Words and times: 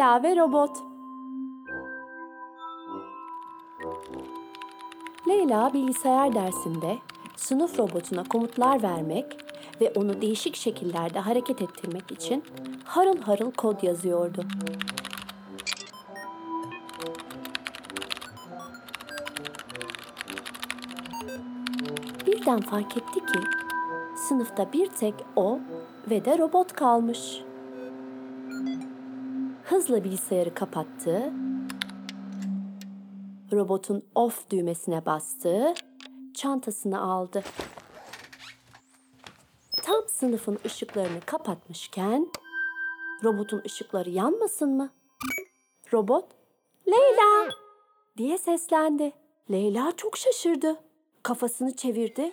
Leyla 0.00 0.22
ve 0.22 0.36
Robot 0.36 0.70
Leyla 5.28 5.74
bilgisayar 5.74 6.34
dersinde 6.34 6.98
sınıf 7.36 7.78
robotuna 7.78 8.24
komutlar 8.24 8.82
vermek 8.82 9.36
ve 9.80 9.92
onu 9.96 10.20
değişik 10.20 10.56
şekillerde 10.56 11.18
hareket 11.18 11.62
ettirmek 11.62 12.12
için 12.12 12.44
harıl 12.84 13.20
harıl 13.20 13.50
kod 13.50 13.82
yazıyordu. 13.82 14.44
Birden 22.26 22.60
fark 22.60 22.96
etti 22.96 23.20
ki 23.20 23.40
sınıfta 24.28 24.72
bir 24.72 24.86
tek 24.86 25.14
o 25.36 25.58
ve 26.10 26.24
de 26.24 26.38
robot 26.38 26.72
kalmış. 26.72 27.49
Hızla 29.70 30.04
bilgisayarı 30.04 30.54
kapattı. 30.54 31.32
Robotun 33.52 34.02
off 34.14 34.50
düğmesine 34.50 35.06
bastı. 35.06 35.74
Çantasını 36.34 37.00
aldı. 37.00 37.42
Tam 39.82 40.02
sınıfın 40.08 40.58
ışıklarını 40.66 41.20
kapatmışken 41.26 42.28
robotun 43.24 43.62
ışıkları 43.66 44.10
yanmasın 44.10 44.76
mı? 44.76 44.90
Robot 45.92 46.24
Leyla 46.88 47.48
diye 48.16 48.38
seslendi. 48.38 49.12
Leyla 49.50 49.92
çok 49.96 50.16
şaşırdı. 50.16 50.76
Kafasını 51.22 51.76
çevirdi 51.76 52.32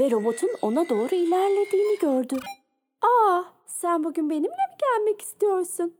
ve 0.00 0.10
robotun 0.10 0.50
ona 0.62 0.88
doğru 0.88 1.14
ilerlediğini 1.14 1.98
gördü. 1.98 2.36
Aa, 3.02 3.42
sen 3.66 4.04
bugün 4.04 4.30
benimle 4.30 4.48
mi 4.48 4.76
gelmek 4.80 5.20
istiyorsun? 5.20 5.94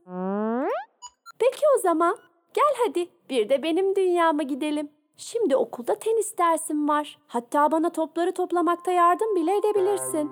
Peki 1.50 1.62
o 1.78 1.80
zaman 1.80 2.16
gel 2.54 2.74
hadi 2.86 3.08
bir 3.30 3.48
de 3.48 3.62
benim 3.62 3.96
dünyama 3.96 4.42
gidelim. 4.42 4.88
Şimdi 5.16 5.56
okulda 5.56 5.94
tenis 5.94 6.38
dersim 6.38 6.88
var. 6.88 7.18
Hatta 7.26 7.72
bana 7.72 7.90
topları 7.90 8.34
toplamakta 8.34 8.90
yardım 8.90 9.36
bile 9.36 9.56
edebilirsin. 9.56 10.30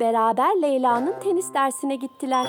Beraber 0.00 0.62
Leyla'nın 0.62 1.20
tenis 1.20 1.54
dersine 1.54 1.96
gittiler. 1.96 2.46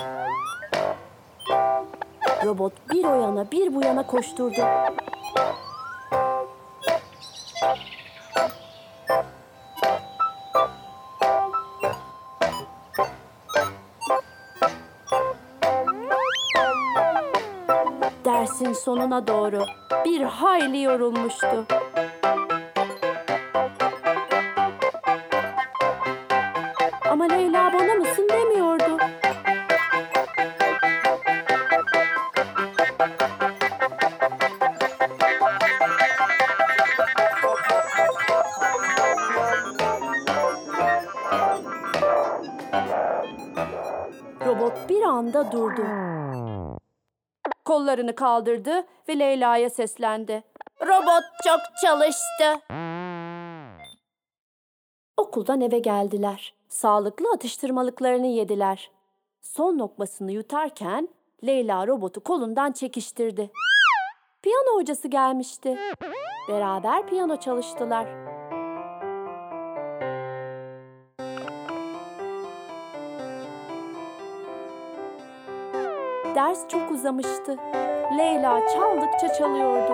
Robot 2.44 2.72
bir 2.92 3.04
o 3.04 3.14
yana 3.14 3.50
bir 3.50 3.74
bu 3.74 3.84
yana 3.84 4.06
koşturdu. 4.06 4.60
Dersin 18.32 18.72
sonuna 18.72 19.26
doğru 19.26 19.64
bir 20.04 20.22
hayli 20.22 20.82
yorulmuştu. 20.82 21.66
Ama 27.10 27.24
Leyla 27.24 27.72
bana 27.72 27.94
mısın 27.94 28.28
demiyordu. 28.32 28.98
Robot 44.46 44.88
bir 44.88 45.02
anda 45.02 45.52
durdu. 45.52 45.82
Kollarını 47.64 48.14
kaldırdı 48.14 48.86
ve 49.08 49.18
Leyla'ya 49.18 49.70
seslendi. 49.70 50.42
Robot 50.80 51.24
çok 51.44 51.60
çalıştı. 51.82 52.74
Okuldan 55.16 55.60
eve 55.60 55.78
geldiler. 55.78 56.54
Sağlıklı 56.68 57.26
atıştırmalıklarını 57.34 58.26
yediler. 58.26 58.90
Son 59.40 59.78
lokmasını 59.78 60.32
yutarken 60.32 61.08
Leyla 61.46 61.86
robotu 61.86 62.20
kolundan 62.20 62.72
çekiştirdi. 62.72 63.50
Piyano 64.42 64.80
hocası 64.80 65.08
gelmişti. 65.08 65.78
Beraber 66.48 67.06
piyano 67.06 67.36
çalıştılar. 67.36 68.31
Ders 76.34 76.68
çok 76.68 76.90
uzamıştı. 76.90 77.56
Leyla 78.18 78.60
çaldıkça 78.68 79.32
çalıyordu. 79.32 79.92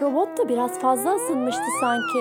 Robot 0.00 0.38
da 0.38 0.48
biraz 0.48 0.78
fazla 0.78 1.14
ısınmıştı 1.14 1.62
sanki. 1.80 2.18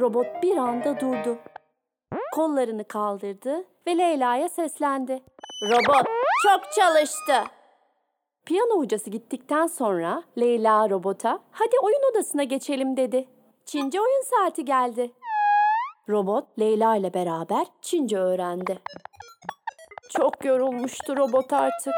Robot 0.00 0.26
bir 0.42 0.56
anda 0.56 1.00
durdu. 1.00 1.38
Kollarını 2.34 2.84
kaldırdı 2.84 3.64
ve 3.86 3.98
Leyla'ya 3.98 4.48
seslendi. 4.48 5.22
Robot 5.62 6.06
çok 6.42 6.72
çalıştı. 6.72 7.61
Piyano 8.46 8.78
hocası 8.78 9.10
gittikten 9.10 9.66
sonra 9.66 10.22
Leyla 10.38 10.90
robota 10.90 11.38
hadi 11.52 11.76
oyun 11.82 12.10
odasına 12.10 12.42
geçelim 12.44 12.96
dedi. 12.96 13.28
Çince 13.64 14.00
oyun 14.00 14.22
saati 14.22 14.64
geldi. 14.64 15.12
Robot 16.08 16.58
Leyla 16.58 16.96
ile 16.96 17.14
beraber 17.14 17.66
Çince 17.82 18.18
öğrendi. 18.18 18.78
Çok 20.10 20.44
yorulmuştu 20.44 21.16
robot 21.16 21.52
artık. 21.52 21.94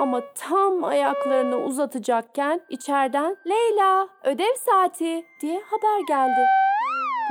Ama 0.00 0.22
tam 0.34 0.84
ayaklarını 0.84 1.56
uzatacakken 1.56 2.60
içeriden 2.70 3.36
Leyla 3.46 4.08
ödev 4.24 4.54
saati 4.54 5.26
diye 5.40 5.62
haber 5.62 6.00
geldi. 6.08 6.40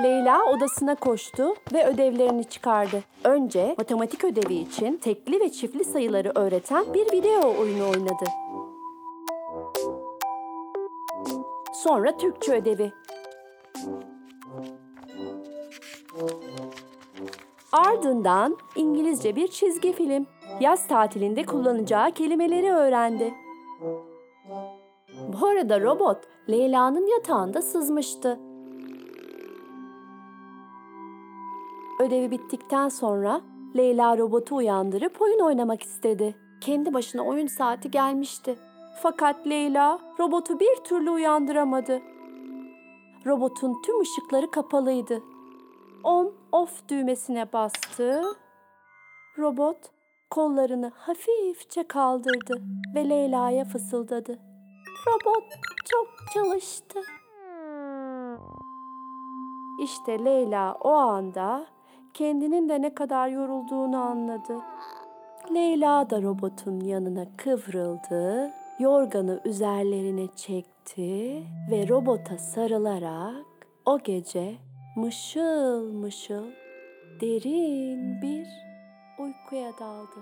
Leyla 0.02 0.46
odasına 0.46 0.96
koştu 0.96 1.54
ve 1.74 1.86
ödevlerini 1.86 2.44
çıkardı. 2.44 3.04
Önce 3.24 3.76
matematik 3.78 4.24
ödevi 4.24 4.54
için 4.54 4.98
tekli 4.98 5.40
ve 5.40 5.52
çiftli 5.52 5.84
sayıları 5.84 6.31
öğreten 6.36 6.94
bir 6.94 7.12
video 7.12 7.59
oyunu 7.59 7.84
oynadı. 7.84 8.26
Sonra 11.74 12.18
Türkçe 12.18 12.54
ödevi. 12.54 12.92
Ardından 17.72 18.58
İngilizce 18.75 19.36
bir 19.36 19.48
çizgi 19.48 19.94
film. 19.94 20.28
Yaz 20.60 20.88
tatilinde 20.88 21.46
kullanacağı 21.46 22.12
kelimeleri 22.12 22.72
öğrendi. 22.72 23.34
Bu 25.28 25.48
arada 25.48 25.81
robot 25.81 26.18
Leyla'nın 26.50 27.08
yatağında 27.08 27.62
sızmıştı. 27.62 28.40
Ödevi 32.00 32.31
bittikten 32.31 32.90
sonra 32.90 33.42
Leyla 33.78 34.18
robotu 34.18 34.56
uyandırıp 34.56 35.22
oyun 35.22 35.40
oynamak 35.40 35.84
istedi. 35.84 36.36
Kendi 36.62 36.94
başına 36.94 37.22
oyun 37.22 37.48
saati 37.48 37.92
gelmişti. 37.92 38.56
Fakat 39.02 39.48
Leyla 39.48 40.00
robotu 40.20 40.59
bir 40.59 40.76
türlü 40.84 41.09
uyandıramadı. 41.09 42.02
Robotun 43.26 43.81
tüm 43.86 44.02
ışıkları 44.02 44.52
kapalıydı. 44.52 45.24
On 46.04 46.34
off 46.52 46.90
düğmesine 46.90 47.54
bastı. 47.54 48.24
Robot 49.38 49.78
kollarını 50.30 50.92
hafifçe 50.95 51.88
kaldırdı 51.88 52.62
ve 52.95 53.10
Leyla'ya 53.10 53.66
fısıldadı. 53.66 54.40
Robot 55.07 55.44
çok 55.92 56.07
çalıştı. 56.34 57.00
İşte 59.80 60.25
Leyla 60.25 60.74
o 60.74 60.90
anda 60.90 61.73
kendinin 62.13 62.69
de 62.69 62.81
ne 62.81 62.94
kadar 62.94 63.27
yorulduğunu 63.27 63.98
anladı. 63.98 64.60
Leyla 65.54 66.10
da 66.10 66.21
robotun 66.21 66.80
yanına 66.80 67.25
kıvrıldı, 67.38 68.54
yorganı 68.80 69.42
üzerlerine 69.45 70.27
çekti 70.36 71.44
ve 71.71 71.88
robota 71.88 72.38
sarılarak 72.38 73.45
o 73.86 74.00
gece 74.00 74.56
mışıl 74.95 75.94
mışıl 75.94 76.45
derin 77.21 78.21
bir 78.21 78.48
uykuya 79.19 79.71
daldı. 79.80 80.19